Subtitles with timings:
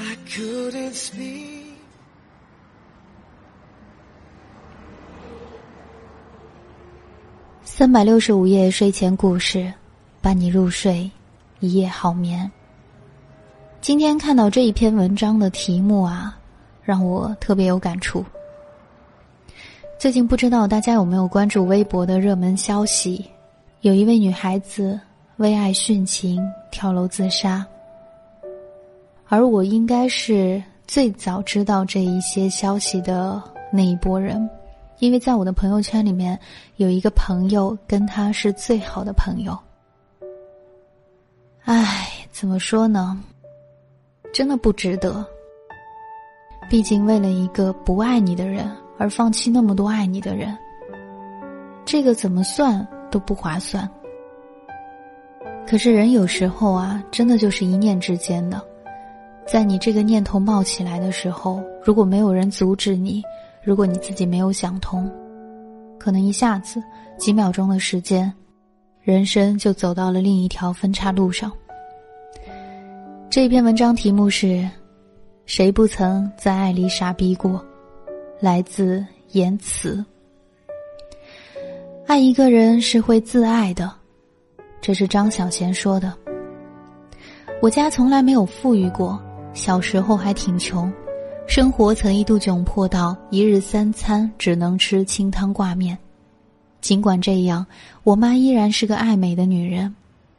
[0.00, 1.64] I couldn't see
[7.64, 9.72] 三百六十五夜睡前故事，
[10.20, 11.10] 伴你入睡，
[11.58, 12.48] 一夜好眠。
[13.80, 16.38] 今天看到这一篇文章的题目啊，
[16.82, 18.24] 让我特别有感触。
[19.98, 23.28] 最近不知道大家有没有关注微博的热门消息，
[23.80, 24.98] 有一位女孩子
[25.38, 27.66] 为爱殉情跳楼自杀，
[29.28, 34.48] 而我应该是最早知道这一些消息的那一波人，
[35.00, 36.38] 因为在我的朋友圈里面
[36.76, 39.56] 有一个朋友跟他是最好的朋友。
[41.64, 43.22] 唉，怎么说呢？
[44.32, 45.24] 真的不值得。
[46.70, 50.56] 毕竟，为了一个不爱你的人而放弃那么多爱你的人，
[51.84, 53.88] 这个怎么算都不划算。
[55.66, 58.62] 可是，人有时候啊，真的就是一念之间的。
[59.50, 63.22] 在你这个念头冒起来的时候，如果没有人阻止你，
[63.62, 65.10] 如果你自己没有想通，
[65.98, 66.82] 可能一下子
[67.16, 68.30] 几秒钟的时间，
[69.00, 71.50] 人生就走到了另一条分岔路上。
[73.30, 74.68] 这篇文章题目是：
[75.46, 77.64] 谁不曾在爱里傻逼过？
[78.38, 80.04] 来自言辞。
[82.06, 83.90] 爱一个人是会自爱的，
[84.82, 86.12] 这是张小娴说的。
[87.62, 89.20] 我家从来没有富裕过，
[89.54, 90.92] 小时候还挺穷，
[91.46, 95.98] 生活曾一度窘迫到一日三餐只能吃清汤挂面。
[96.80, 97.66] 尽管这样，
[98.04, 99.92] 我妈依然是个爱美的女人。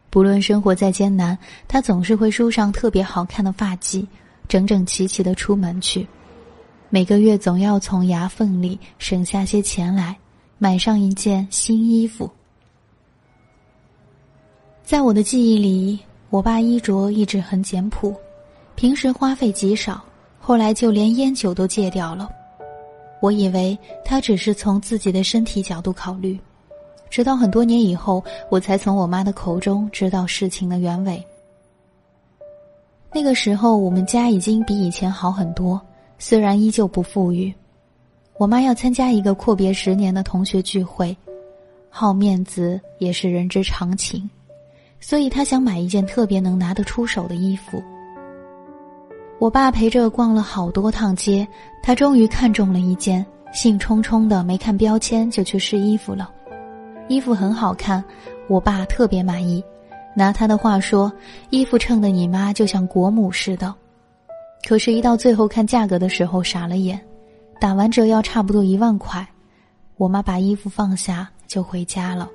[0.10, 1.38] 不论生活再艰难，
[1.68, 4.08] 她总是会梳上特别好看的发髻，
[4.48, 6.08] 整整齐齐的出门去。
[6.90, 10.18] 每个月总要从牙缝里省下些钱来，
[10.58, 12.28] 买上一件新衣服。
[14.82, 16.00] 在我的记忆里，
[16.32, 18.16] 我爸衣着一直很简朴，
[18.80, 20.02] 平时花费极少，
[20.40, 22.30] 后来就连烟酒都戒掉了。
[23.22, 26.40] 我以为他只是从自己的身体角度考虑。
[27.10, 31.22] 直到很多年以后，我才从我妈的口中知道事情的原委。
[33.12, 35.82] 那个时候，我们家已经比以前好很多，
[36.18, 37.54] 虽然依旧不富裕。
[38.38, 41.14] 我妈要参加一个阔别十年的同学聚会，
[41.90, 44.30] 好面子也是人之常情，
[45.02, 47.84] 所以她想买一件特别能拿得出手的衣服。
[49.40, 51.48] 我爸陪着逛了好多趟街，
[51.82, 56.30] 他终于看中了一件，兴冲冲的没看标签就去试衣服了。
[57.08, 58.04] 衣服很好看，
[58.50, 59.64] 我爸特别满意。
[60.14, 61.12] 拿他的话说，
[61.52, 63.74] 衣服衬的你妈就像国母似的。
[64.68, 67.00] 可是，一到最后看价格的时候，傻了眼。
[67.62, 69.26] 打完折要差不多一万块。
[69.96, 72.30] 我妈把衣服放下就回家了。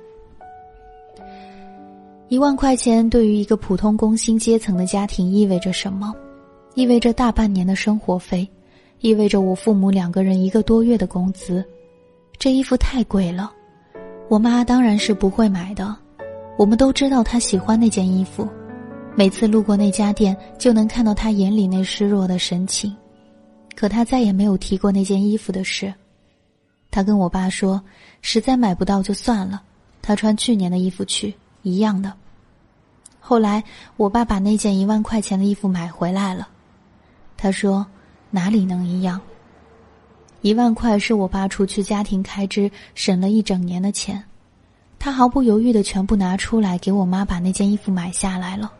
[2.29, 6.11] 一万块钱对于一个普通工薪阶层的家庭意味着什么？
[6.75, 8.45] 意味着大半年的生活费，
[8.99, 11.63] 意味着我父母两个人一个多月的工资。
[12.37, 13.49] 这衣服太贵了。
[14.27, 15.95] 我妈当然是不会买的，
[16.57, 18.45] 我们都知道她喜欢那件衣服，
[19.15, 22.93] 每次路过那家店就能看到她眼里那失落的神情，
[23.73, 25.93] 可她再也没有提过那件衣服的事。
[26.91, 27.81] 她跟我爸说，
[28.21, 29.61] 实在买不到就算了，
[30.01, 32.11] 她穿去年的衣服去一样的。
[33.21, 33.63] 后来
[33.95, 36.49] 我爸把那件一万块钱的衣服买回来了，
[37.45, 37.85] 他说
[38.31, 39.21] 哪里能一样。
[40.41, 44.23] 一万块是我爸除去家庭开支省了一整年的钱，
[44.97, 48.73] 他毫不犹豫的全部拿出来给我妈把那件衣服买下来了。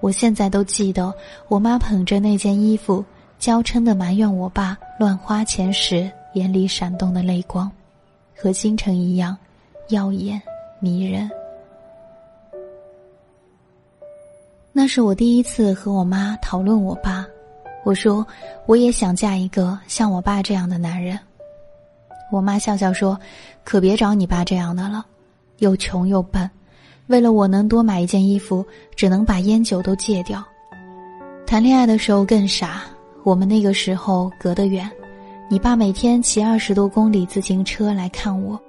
[0.00, 1.14] 我现在都记得
[1.46, 3.04] 我妈捧着那件衣服，
[3.38, 7.70] 娇嗔的埋怨我爸乱花钱时眼里闪动的泪光，
[8.34, 9.38] 和星辰一样
[9.90, 10.42] 耀眼
[10.80, 11.30] 迷人。
[14.72, 17.24] 那是我第一次和我妈讨论我爸。
[17.88, 18.26] 我说
[18.68, 21.18] ：“我也想嫁一个像我爸这样的男人。”
[22.30, 23.18] 我妈笑笑说
[23.64, 25.06] ：“可别找你爸这样的了，
[25.60, 26.50] 又穷又笨，
[27.06, 28.62] 为了我能多买一件衣服，
[28.94, 30.44] 只能把烟酒都戒掉。
[31.46, 32.82] 谈恋爱的时候更傻，
[33.24, 34.86] 我们那个时候隔得远，
[35.48, 38.60] 你爸每天骑二十多公里自行车来看我，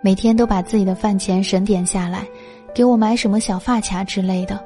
[0.00, 2.26] 每天都把自己的饭钱省点下来，
[2.74, 4.58] 给我买什么小发卡之类的，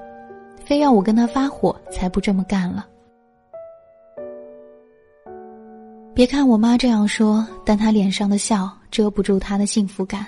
[0.65, 2.87] 非要我跟他发火才不这么干了。”
[6.19, 10.27] 别看我妈这样说，但她脸上的笑遮不住她的幸福感。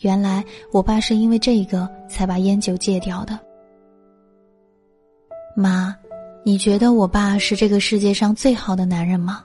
[0.00, 3.40] 原来我爸是因为这个才把烟酒戒掉的。
[5.56, 5.96] 妈，
[6.44, 9.42] 你觉得我爸是这个世界上最好的男人吗？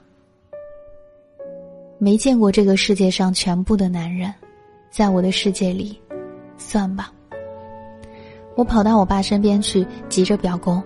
[1.96, 4.30] 没见过这个世界上全部的男人，
[4.90, 5.98] 在我的世界里，
[6.58, 7.10] 算吧。
[8.56, 10.82] 我跑到我爸身边去，急着表功。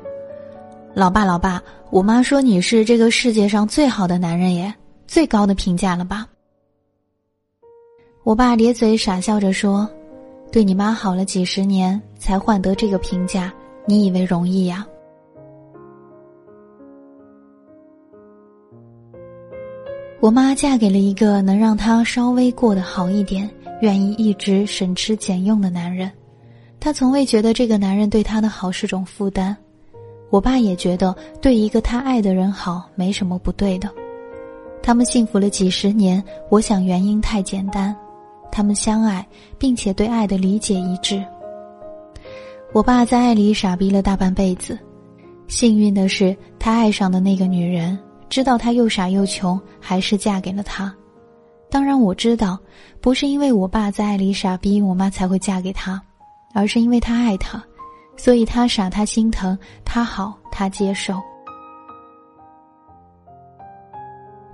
[0.96, 4.75] 老爸，老爸，我妈说你是这个世界上最好的男人耶，
[5.06, 6.26] 最高的评价了吧？
[8.25, 9.87] 我爸咧嘴傻笑着说
[10.50, 13.52] ：“对你妈好了几十年，才换得这个评价，
[13.84, 14.87] 你以为容易呀？”
[20.19, 23.46] 我妈嫁给了一个能让她稍微过得好一点、
[23.82, 26.10] 愿意一直省吃俭用的男人，
[26.81, 29.54] 她从未觉得这个男人对她的好是种负担。
[30.31, 33.88] 我爸也觉得对一个他爱的人好没什么不对的，
[34.82, 37.94] 他们幸福了几十年，我想原因太简单，
[38.50, 39.26] 他们相爱，
[39.58, 41.23] 并且对爱的理解一致。
[42.73, 44.78] 我爸在爱里傻逼了大半辈子，
[45.46, 47.99] 幸运的是他爱上的那个女人
[48.29, 50.93] 知道他又傻又穷，还是嫁给了他。
[51.70, 52.58] 当然我知道，
[53.00, 56.02] 不是因为我爸在爱里傻逼，我妈才会嫁给他，
[56.52, 57.62] 而是因为他爱他。
[58.17, 61.21] 所以他傻，他心疼；他好，他接受。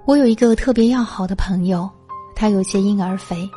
[0.04, 1.88] 我有一个特别要好的朋友，
[2.34, 3.48] 他有些婴儿肥，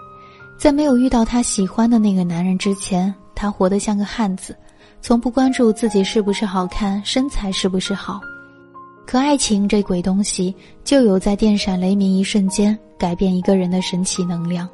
[0.59, 4.55] 在没有遇到他喜欢的那个男人之前，他活得像个汉子，
[5.01, 8.21] 从不关注自己是不是好看，身材是不是好。
[9.07, 14.69] 可爱情这鬼东西，就有在电闪雷鸣一瞬间改变一个人的神奇能量。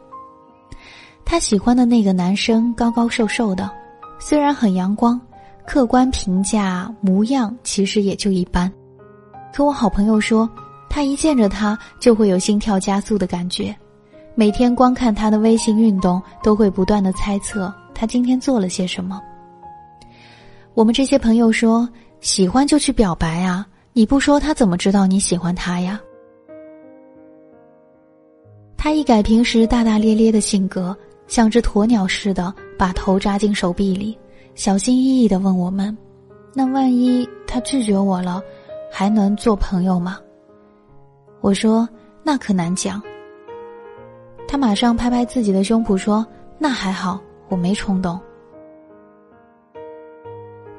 [1.24, 3.72] 他喜欢的那个男生高高瘦瘦的。
[4.24, 5.20] 虽然很阳光，
[5.66, 8.72] 客观评价模样其实也就一般。
[9.52, 10.48] 可我好朋友说，
[10.88, 13.76] 他一见着他就会有心跳加速的感觉，
[14.36, 19.20] 每天光看他的微信运动，都会不断的猜测他今天做了些什么。
[20.76, 21.90] 我们这些朋友说，
[22.20, 26.00] 喜欢就去表白啊，你不说他怎么知道你喜欢他呀？
[28.78, 30.96] 他一改平时大大咧咧的性格。
[31.28, 34.18] 像只鸵鸟似的把头扎进手臂里，
[34.56, 35.96] 小心翼翼的问我们
[36.52, 38.42] ：“那万一他拒绝我了，
[38.92, 40.18] 还能做朋友吗？”
[41.42, 41.88] 我说
[42.26, 43.00] ：“那可难讲。”
[44.50, 46.26] 他马上拍拍自己的胸脯说
[46.58, 48.20] ：“那还好，我没冲动。”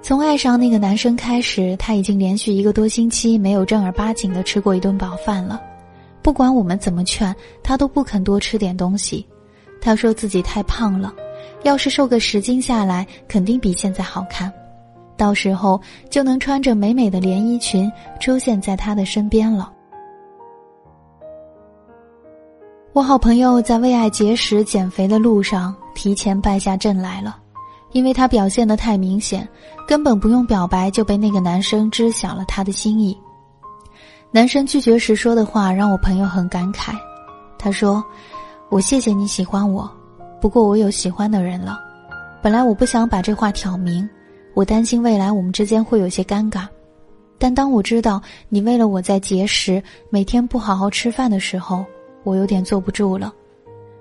[0.02, 5.62] 从爱上那个男生开始，他已经连续一个多星期没有正儿八经的吃过一顿饱饭了。
[6.20, 7.32] 不管我们怎么劝，
[7.62, 9.24] 他都不肯多吃点东西。
[9.80, 11.14] 他说自己太胖了，
[11.62, 14.52] 要是瘦个十斤下来，肯定比现在好看，
[15.16, 19.72] 到时候就能穿着美美的连衣裙出现在他的身边了。
[22.92, 27.38] 我好朋友在为爱节食减肥的路上提前败下阵来了，
[27.92, 29.48] 因为他表现的太明显，
[29.86, 33.16] 根本不用表白就被那个男生知晓了他的心意。
[34.30, 36.92] 男生拒绝时说的话让我朋友很感慨，
[37.58, 38.02] 他说。
[38.68, 39.86] 我谢谢你喜欢我，
[40.42, 41.78] 不过我有喜欢的人了。
[42.42, 44.06] 本来我不想把这话挑明，
[44.54, 46.66] 我担心未来我们之间会有些尴尬。
[47.38, 49.80] 但当我知道你为了我在节食，
[50.10, 51.84] 每天不好好吃饭的时候，
[52.24, 53.32] 我有点坐不住了。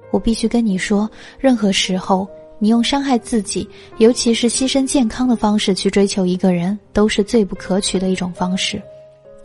[0.10, 1.08] 我必须跟你说，
[1.38, 3.70] 任何时候你用伤害自己，
[4.00, 8.82] 尤其是牺牲健康的方式去追求一个人，都是最不可取的一种方式。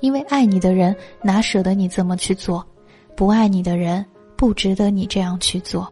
[0.01, 2.67] 因为爱你的人哪舍得你这么去做，
[3.15, 4.03] 不爱你的人。
[4.35, 5.91] 不值得你这样去做。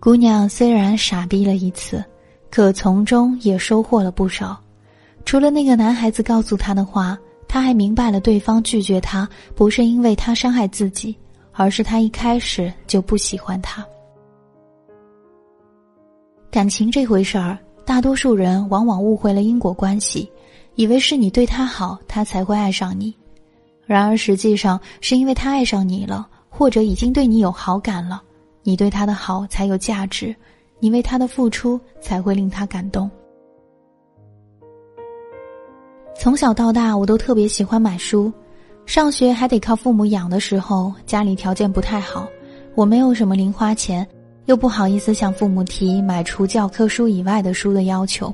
[0.00, 2.04] 姑娘虽然傻逼了一次，
[2.50, 4.58] 可从中也收获了不少。
[5.24, 11.16] 除了那个男孩子告诉她的话，她还明白了对方拒绝她不是因为他伤害自己，
[11.52, 13.84] 而是他一开始就不喜欢她。
[16.50, 20.30] 感情这回事儿，大多数人往往误会了因果关系。
[20.76, 23.12] 以为是你对他好，他才会爱上你，
[23.84, 28.22] 然而实际上是因为他爱上你了，或者已经对你有好感了，
[28.68, 30.36] 你对他的好才有价值，
[30.78, 33.10] 你为他的付出才会令他感动。
[36.14, 38.30] 从小到大，我都特别喜欢买书。
[38.84, 42.28] 上学还得靠父母养的时候，家里条件不太好，
[42.74, 44.06] 我没有什么零花钱，
[44.44, 48.30] 又不好意思向父母提买除教科书以外的书的要求，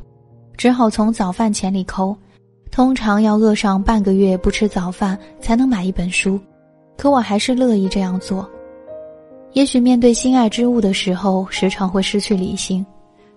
[0.56, 2.12] 只好从早饭钱里抠。
[2.72, 6.40] 通常要饿上半个月不吃早饭才能买一本书，
[6.96, 8.50] 可我还是乐意这样做。
[9.54, 12.84] 也许面对心爱之物的时候，时常会失去理性，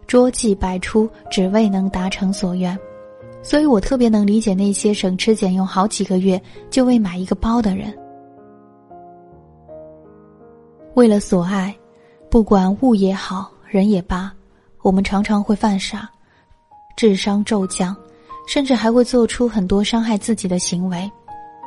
[0.07, 2.77] 捉计百出，只为能达成所愿。
[3.43, 7.95] 所以我特别能理解那些省吃俭用好几个月就为买一个包的人。
[10.95, 11.73] 为了所爱，
[12.31, 14.33] 不管物也好，人也罢，
[14.81, 16.09] 我们常常会犯傻，
[16.97, 17.95] 智商骤降，
[18.47, 21.09] 甚至还会做出很多伤害自己的行为。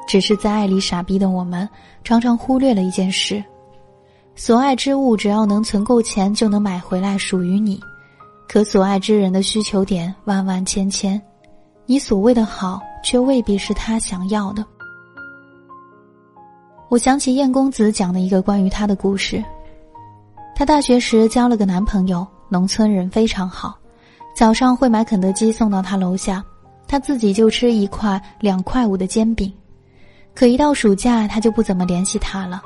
[0.08, 1.68] 只是在爱里傻逼的我们，
[2.02, 3.42] 常常忽略了一件事：
[4.42, 7.78] 所爱之物只要能存够钱，就能买回来属于你；
[8.48, 11.20] 可所爱之人的需求点万万千千。
[11.84, 14.64] 你所谓的好，却未必是他想要的。
[16.88, 19.44] 我想起燕公子讲的一个关于他的故事。
[20.56, 23.78] 他大学时交了个男朋友，农村人非常好，
[24.34, 26.42] 早上会买肯德基送到他楼下，
[26.88, 29.52] 他自己就吃一块两块五的煎饼。
[30.34, 32.62] 可一到暑假，他就不怎么联系他了。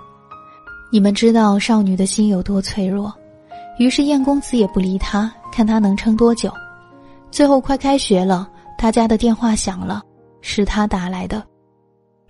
[0.94, 3.12] 你们知道少女的心有多脆弱，
[3.78, 6.52] 于是燕公子也不理他，看他能撑多久。
[7.32, 8.48] 最后快开学了。
[8.78, 10.00] 他家的电话响了，
[10.40, 11.42] 是他打来的。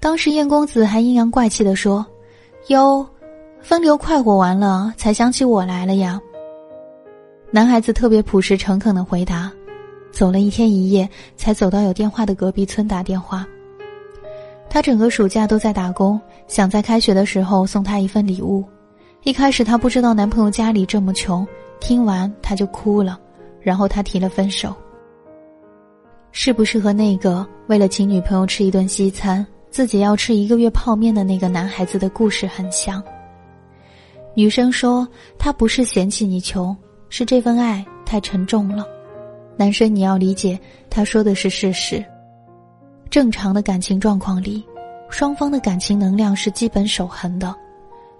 [0.00, 2.06] 当时燕公子还阴阳怪气的说
[2.68, 3.06] ：“哟，
[3.60, 6.18] 风流快活完了才想起我来了呀。”
[7.52, 9.52] 男孩子特别朴实诚恳的回答
[10.10, 11.06] ：“走了一天一夜，
[11.36, 13.46] 才走到有电话的隔壁村打电话。”
[14.70, 18.64] 他整个暑假都在打工，想在开学的时候送他一份礼物。
[19.22, 21.46] 一开始他不知道男朋友家里这么穷，
[21.80, 23.18] 听完他就哭了，
[23.60, 24.74] 然后他提了分手。
[26.30, 33.02] 是不是和那个为了请女朋友吃一顿西餐，自己要吃一个月泡面的那个男孩子的故事很像？
[34.34, 35.06] 女生说
[35.38, 36.76] 他不是嫌弃你穷，
[37.08, 38.84] 是这份爱太沉重了。
[39.56, 40.58] 男生你要理解，
[40.90, 42.04] 他说的是事实。
[43.08, 44.64] 正常的感情状况里，
[45.08, 47.54] 双方的感情能量是基本守恒的，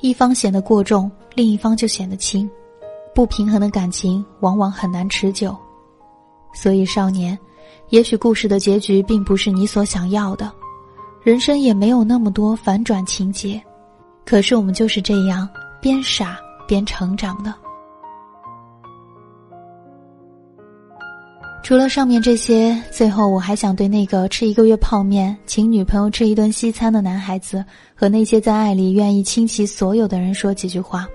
[0.00, 2.49] 一方显得过重，另一方就显得轻。
[3.14, 5.57] 不平衡的感情往往很难持久，
[6.53, 7.38] 所以少年。
[7.91, 10.50] 也许故事的结局并不是你所想要的，
[11.23, 13.62] 人生也没有那么多反转情节，
[14.25, 15.49] 可是我们就是这样
[15.81, 17.55] 边傻边成长的。
[21.64, 31.09] 除了上面这些，最后我还想对那个吃一个月泡面、请女朋友吃一顿西餐的男孩子，和那些在爱里愿意倾其所有的人说几句话。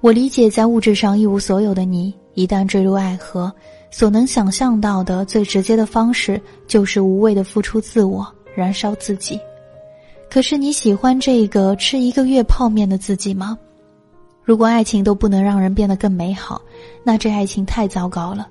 [0.00, 3.50] 我理解，在物质上一无所有的你，一旦坠入爱河。
[3.92, 8.26] 所能想象到的最直接的方式，就是无谓的付出自我，
[8.56, 9.38] 燃烧自己。
[10.28, 13.56] 可是你喜欢这个吃一个月泡面的自己吗？
[14.42, 16.60] 如果爱情都不能让人变得更美好，
[17.04, 18.48] 那这爱情太糟糕了。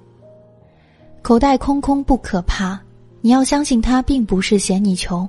[1.21, 2.79] 口袋空空不可怕，
[3.21, 5.27] 你要相信他并不是嫌你穷，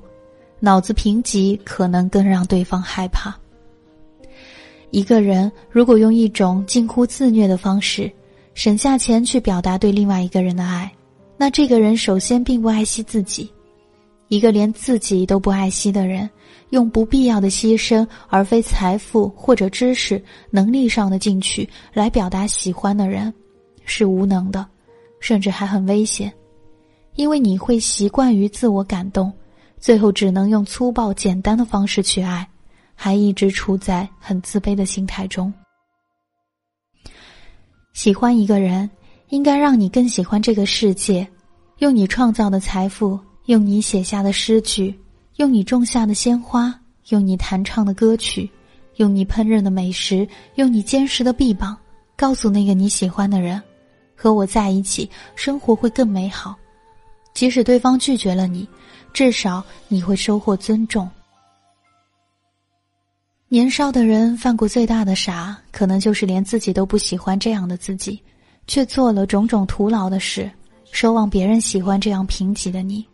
[0.61, 3.35] 脑子贫瘠可能更让对方害怕。
[4.91, 8.11] 一个人如果用一种近乎自虐的方式。
[8.55, 10.93] 省下钱去表达对另外一个人的爱，
[11.39, 13.51] 那这个人首先并不爱惜自己。
[14.29, 16.29] 一个连自己都不爱惜的人，
[16.69, 23.33] 用不必要的牺牲而非财富或者知识能力上的进取来表达喜欢的人，
[23.87, 24.67] 是无能的，
[25.23, 26.31] 甚至还很危险。
[27.15, 29.33] 因为你会习惯于自我感动，
[29.79, 32.47] 最后只能用粗暴简单的方式去爱，
[32.95, 35.53] 还一直处在很自卑的心态中。
[37.93, 38.89] 喜欢一个人，
[39.29, 41.27] 应该让你更喜欢这个世界。
[41.79, 44.99] 用你创造的财富，用你写下的诗句，
[45.37, 46.75] 用你种下的鲜花，
[47.09, 48.49] 用你弹唱的歌曲，
[48.97, 51.77] 用你烹饪的美食，用你坚实的臂膀，
[52.17, 53.61] 告诉那个你喜欢的人：
[54.23, 56.55] 和我在一起，生活会更美好。
[57.35, 58.69] 即使对方拒绝了你，
[59.13, 61.11] 至少你会收获尊重。
[63.49, 68.23] 年少的人犯过最大的傻，可能就是连自己都不喜欢这样的自己，
[68.69, 70.49] 却做了种种徒劳的事，
[70.93, 73.05] 奢望别人喜欢这样贫瘠的你。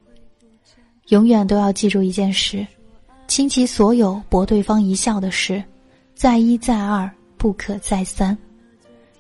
[1.09, 2.67] 永远都要记住一件事：
[3.29, 5.65] 倾其所有博对方一笑的事，
[6.15, 8.37] 再一再二不可再三。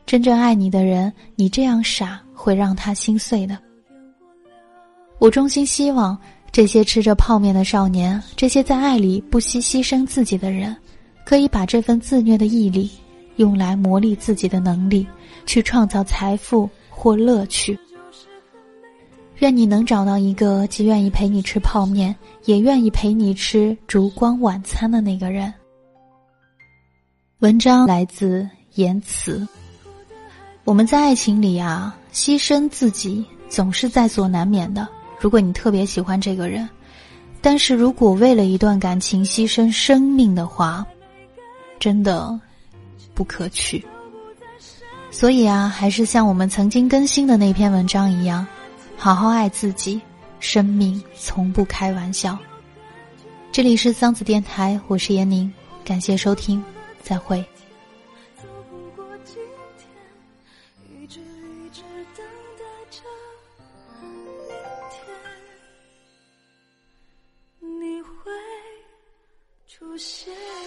[0.08, 3.58] 真正爱你的人，你这样傻会让他心碎的。
[5.18, 6.18] 我衷心希望
[6.50, 10.74] 这些吃着泡面的少年，这些在爱里不惜牺牲自己的人。
[11.26, 12.90] 可以把这份自虐的毅力，
[13.36, 15.06] 用来磨砺自己的能力，
[15.44, 17.78] 去创造财富或乐趣。
[19.40, 25.52] 愿你能找到一个既愿意陪你吃泡面，也愿意陪你吃烛光晚餐的那个人。
[27.40, 29.46] 文章来自言辞。
[30.68, 34.86] 我们在爱情里啊，牺牲自己总是在所难免的。
[35.18, 36.68] 如果你特别喜欢这个人，
[37.40, 40.86] 但是如果为了一段感情牺牲生命的话，
[41.80, 42.38] 真的
[43.14, 43.82] 不可取。
[45.10, 48.46] 所以啊，还是像我们曾经更新的那篇文章一样。
[48.94, 49.98] 好好爱自己，
[50.38, 52.38] 生命从不开玩笑。
[53.50, 55.50] 这里是桑子电台，我是闫宁，
[55.82, 56.62] 感谢收听，
[57.00, 57.42] 再会。
[61.68, 61.82] 一直
[62.16, 63.02] 等待着
[64.00, 64.56] 明
[64.88, 64.96] 天
[67.60, 68.32] 你会
[69.66, 70.57] 出现。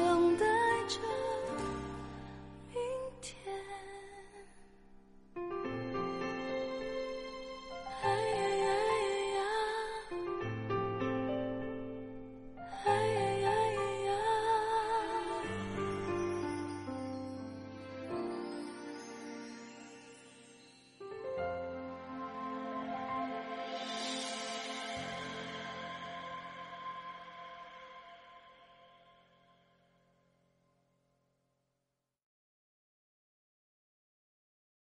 [0.00, 0.49] 懂得